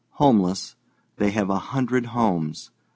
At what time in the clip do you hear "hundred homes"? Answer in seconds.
1.59-2.71